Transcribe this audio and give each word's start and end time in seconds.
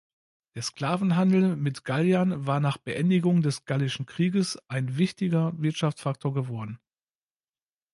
Der 0.55 0.63
Sklavenhandel 0.63 1.55
mit 1.55 1.83
Galliern 1.85 2.47
war 2.47 2.59
nach 2.59 2.77
Beendigung 2.79 3.43
des 3.43 3.65
Gallischen 3.65 4.07
Krieges 4.07 4.57
ein 4.67 4.97
wichtiger 4.97 5.53
Wirtschaftsfaktor 5.61 6.33
geworden. 6.33 6.79